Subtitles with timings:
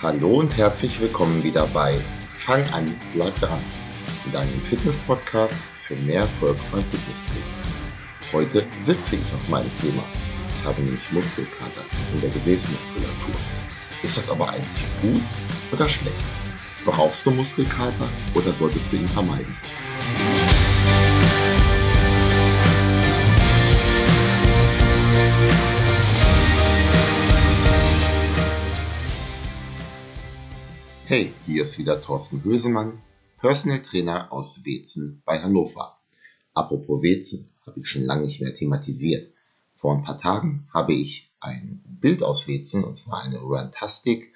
[0.00, 1.98] Hallo und herzlich willkommen wieder bei
[2.28, 3.60] Fang an, bleib dran,
[4.32, 7.42] deinem Fitness-Podcast für mehr Erfolg beim Fitnesstraining.
[8.32, 10.04] Heute sitze ich auf meinem Thema.
[10.60, 11.82] Ich habe nämlich Muskelkater
[12.14, 13.34] in der Gesäßmuskulatur.
[14.04, 15.22] Ist das aber eigentlich gut
[15.72, 16.14] oder schlecht?
[16.84, 19.56] Brauchst du Muskelkater oder solltest du ihn vermeiden?
[31.10, 33.00] Hey, hier ist wieder Thorsten Hösemann,
[33.38, 35.96] Personal Trainer aus Wezen bei Hannover.
[36.52, 39.32] Apropos Wezen, habe ich schon lange nicht mehr thematisiert.
[39.74, 44.34] Vor ein paar Tagen habe ich ein Bild aus Wezen, und zwar eine Rantastic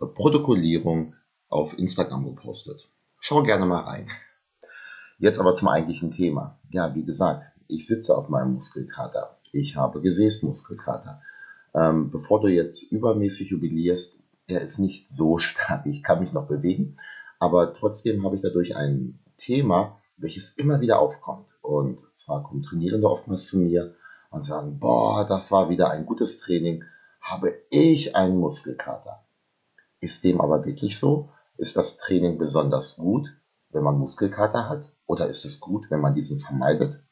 [0.00, 1.14] Protokollierung
[1.50, 2.88] auf Instagram gepostet.
[3.20, 4.10] Schau gerne mal rein.
[5.20, 6.58] Jetzt aber zum eigentlichen Thema.
[6.70, 9.38] Ja, wie gesagt, ich sitze auf meinem Muskelkater.
[9.52, 11.22] Ich habe Gesäßmuskelkater.
[11.76, 14.17] Ähm, bevor du jetzt übermäßig jubilierst,
[14.48, 15.86] er ist nicht so stark.
[15.86, 16.96] Ich kann mich noch bewegen,
[17.38, 21.46] aber trotzdem habe ich dadurch ein Thema, welches immer wieder aufkommt.
[21.62, 23.94] Und zwar kommen Trainierende oftmals zu mir
[24.30, 26.82] und sagen, boah, das war wieder ein gutes Training,
[27.20, 29.24] habe ich einen Muskelkater.
[30.00, 31.30] Ist dem aber wirklich so?
[31.56, 33.28] Ist das Training besonders gut,
[33.70, 34.92] wenn man Muskelkater hat?
[35.06, 37.02] Oder ist es gut, wenn man diesen vermeidet?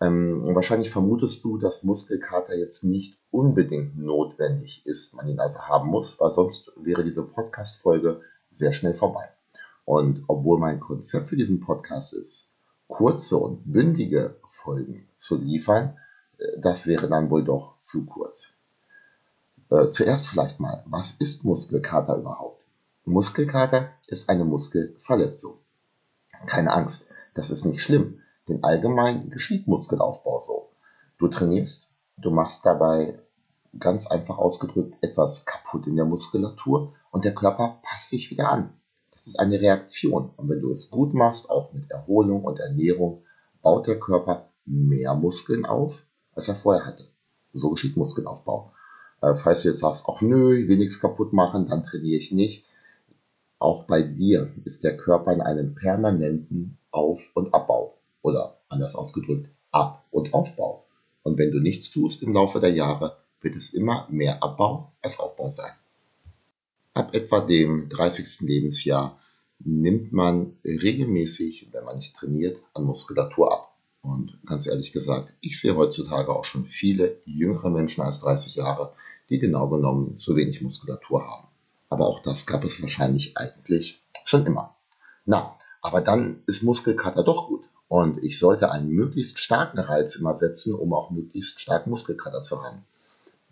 [0.00, 5.88] Ähm, wahrscheinlich vermutest du, dass Muskelkater jetzt nicht unbedingt notwendig ist, man ihn also haben
[5.88, 8.20] muss, weil sonst wäre diese Podcast-Folge
[8.52, 9.28] sehr schnell vorbei.
[9.84, 12.52] Und obwohl mein Konzept für diesen Podcast ist,
[12.86, 15.96] kurze und bündige Folgen zu liefern,
[16.38, 18.54] äh, das wäre dann wohl doch zu kurz.
[19.70, 22.62] Äh, zuerst vielleicht mal, was ist Muskelkater überhaupt?
[23.04, 25.58] Muskelkater ist eine Muskelverletzung.
[26.46, 28.20] Keine Angst, das ist nicht schlimm.
[28.48, 30.70] Den allgemeinen geschieht Muskelaufbau so.
[31.18, 33.18] Du trainierst, du machst dabei
[33.78, 38.72] ganz einfach ausgedrückt etwas kaputt in der Muskulatur und der Körper passt sich wieder an.
[39.12, 40.30] Das ist eine Reaktion.
[40.36, 43.24] Und wenn du es gut machst, auch mit Erholung und Ernährung,
[43.62, 47.08] baut der Körper mehr Muskeln auf, als er vorher hatte.
[47.52, 48.72] So geschieht Muskelaufbau.
[49.20, 52.32] Äh, falls du jetzt sagst, ach nö, ich will nichts kaputt machen, dann trainiere ich
[52.32, 52.64] nicht.
[53.58, 57.97] Auch bei dir ist der Körper in einem permanenten Auf- und Abbau
[58.28, 60.84] oder anders ausgedrückt Ab- und Aufbau.
[61.22, 65.18] Und wenn du nichts tust im Laufe der Jahre, wird es immer mehr Abbau als
[65.20, 65.72] Aufbau sein.
[66.94, 68.40] Ab etwa dem 30.
[68.40, 69.18] Lebensjahr
[69.60, 73.76] nimmt man regelmäßig, wenn man nicht trainiert, an Muskulatur ab.
[74.02, 78.94] Und ganz ehrlich gesagt, ich sehe heutzutage auch schon viele jüngere Menschen als 30 Jahre,
[79.28, 81.48] die genau genommen zu wenig Muskulatur haben.
[81.88, 84.76] Aber auch das gab es wahrscheinlich eigentlich schon immer.
[85.24, 87.67] Na, aber dann ist Muskelkater doch gut.
[87.88, 92.62] Und ich sollte einen möglichst starken Reiz immer setzen, um auch möglichst starken Muskelkater zu
[92.62, 92.84] haben.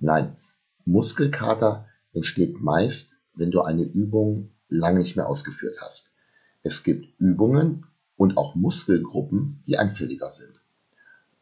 [0.00, 0.36] Nein,
[0.84, 6.14] Muskelkater entsteht meist, wenn du eine Übung lange nicht mehr ausgeführt hast.
[6.62, 7.86] Es gibt Übungen
[8.16, 10.54] und auch Muskelgruppen, die anfälliger sind.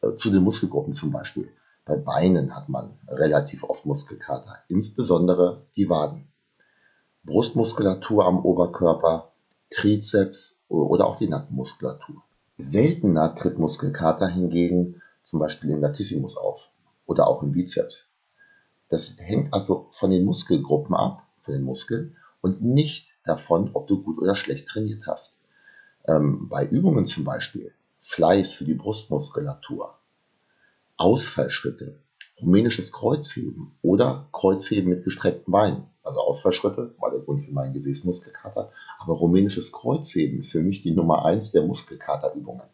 [0.00, 1.48] Äh, zu den Muskelgruppen zum Beispiel.
[1.84, 6.28] Bei Beinen hat man relativ oft Muskelkater, insbesondere die Waden.
[7.24, 9.32] Brustmuskulatur am Oberkörper,
[9.70, 12.22] Trizeps oder auch die Nackenmuskulatur.
[12.60, 16.72] Seltener tritt Muskelkater hingegen zum Beispiel im Latissimus auf
[17.06, 18.12] oder auch im Bizeps.
[18.88, 24.02] Das hängt also von den Muskelgruppen ab, von den Muskeln und nicht davon, ob du
[24.02, 25.42] gut oder schlecht trainiert hast.
[26.06, 29.98] Ähm, bei Übungen zum Beispiel, Fleiß für die Brustmuskulatur,
[30.96, 32.00] Ausfallschritte,
[32.40, 35.89] rumänisches Kreuzheben oder Kreuzheben mit gestreckten Beinen.
[36.02, 40.92] Also Ausfallschritte war der Grund für meinen Gesäßmuskelkater, aber rumänisches Kreuzheben ist für mich die
[40.92, 42.66] Nummer eins der Muskelkaterübungen.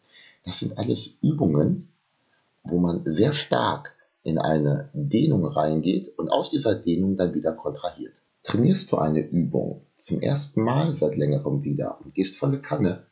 [0.45, 1.89] Das sind alles Übungen,
[2.63, 8.13] wo man sehr stark in eine Dehnung reingeht und aus dieser Dehnung dann wieder kontrahiert.
[8.43, 13.03] Trainierst du eine Übung zum ersten Mal seit längerem wieder und gehst volle Kanne,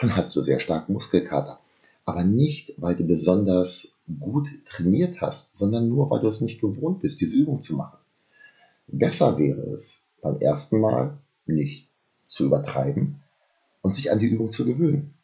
[0.00, 1.60] dann hast du sehr starken Muskelkater.
[2.04, 7.00] Aber nicht, weil du besonders gut trainiert hast, sondern nur, weil du es nicht gewohnt
[7.00, 7.98] bist, diese Übung zu machen.
[8.88, 11.88] Besser wäre es, beim ersten Mal nicht
[12.26, 13.22] zu übertreiben
[13.82, 15.14] und sich an die Übung zu gewöhnen.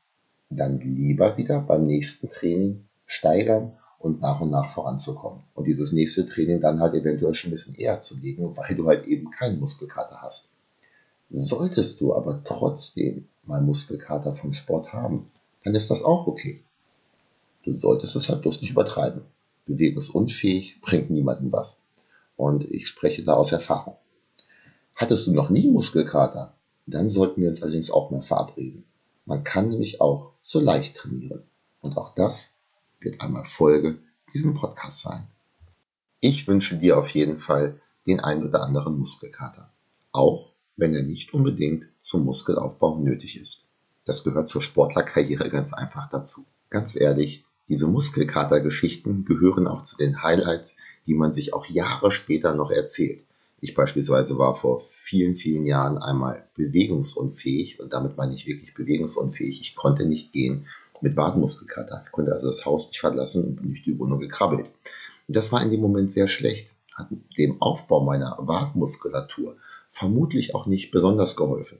[0.50, 5.42] Dann lieber wieder beim nächsten Training steigern und nach und nach voranzukommen.
[5.54, 8.86] Und dieses nächste Training dann halt eventuell schon ein bisschen eher zu legen, weil du
[8.86, 10.52] halt eben keinen Muskelkater hast.
[11.30, 15.30] Solltest du aber trotzdem mal Muskelkater vom Sport haben,
[15.64, 16.62] dann ist das auch okay.
[17.64, 19.22] Du solltest es halt bloß nicht übertreiben.
[19.66, 21.83] Bewegungsunfähig bringt niemandem was.
[22.36, 23.96] Und ich spreche da aus Erfahrung.
[24.94, 26.54] Hattest du noch nie Muskelkater,
[26.86, 28.84] dann sollten wir uns allerdings auch mal verabreden.
[29.24, 31.42] Man kann nämlich auch zu leicht trainieren.
[31.80, 32.58] Und auch das
[33.00, 33.98] wird einmal Folge
[34.32, 35.26] diesem Podcast sein.
[36.20, 39.70] Ich wünsche dir auf jeden Fall den ein oder anderen Muskelkater.
[40.14, 43.68] auch wenn er nicht unbedingt zum Muskelaufbau nötig ist.
[44.04, 46.44] Das gehört zur Sportlerkarriere ganz einfach dazu.
[46.70, 50.76] Ganz ehrlich, diese Muskelkater-Geschichten gehören auch zu den Highlights,
[51.06, 53.24] die man sich auch Jahre später noch erzählt.
[53.60, 59.60] Ich beispielsweise war vor vielen, vielen Jahren einmal bewegungsunfähig und damit meine ich wirklich bewegungsunfähig.
[59.60, 60.66] Ich konnte nicht gehen
[61.00, 62.02] mit Wadenmuskelkater.
[62.04, 64.66] Ich konnte also das Haus nicht verlassen und bin durch die Wohnung gekrabbelt.
[65.28, 67.08] Das war in dem Moment sehr schlecht, hat
[67.38, 69.56] dem Aufbau meiner Wadenmuskulatur
[69.88, 71.78] vermutlich auch nicht besonders geholfen.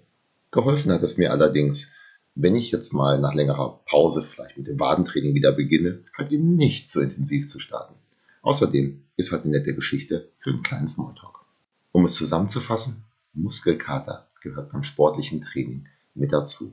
[0.51, 1.91] Geholfen hat es mir allerdings,
[2.35, 6.57] wenn ich jetzt mal nach längerer Pause vielleicht mit dem Wadentraining wieder beginne, halt eben
[6.57, 7.95] nicht so intensiv zu starten.
[8.43, 11.45] Außerdem ist halt eine nette Geschichte für einen kleinen Smalltalk.
[11.93, 16.73] Um es zusammenzufassen, Muskelkater gehört beim sportlichen Training mit dazu.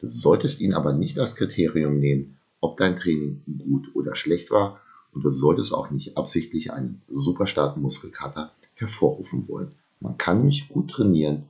[0.00, 4.80] Du solltest ihn aber nicht als Kriterium nehmen, ob dein Training gut oder schlecht war
[5.12, 9.74] und du solltest auch nicht absichtlich einen super starken Muskelkater hervorrufen wollen.
[10.00, 11.48] Man kann nicht gut trainieren,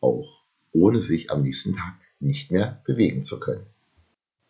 [0.00, 0.40] auch
[0.72, 3.66] ohne sich am nächsten Tag nicht mehr bewegen zu können.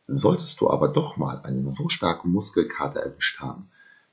[0.07, 3.69] Solltest du aber doch mal einen so starken Muskelkater erwischt haben,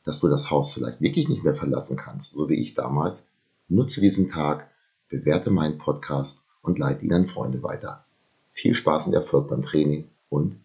[0.07, 3.33] dass du das Haus vielleicht wirklich nicht mehr verlassen kannst, so wie ich damals,
[3.67, 4.69] nutze diesen Tag,
[5.09, 8.05] bewerte meinen Podcast und leite ihn an Freunde weiter.
[8.53, 10.55] Viel Spaß und Erfolg beim Training und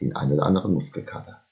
[0.00, 1.42] den einen oder anderen Muskelkater.